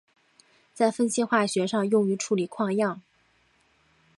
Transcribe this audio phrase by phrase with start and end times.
[0.73, 3.03] 在分析化学上用于处理矿样。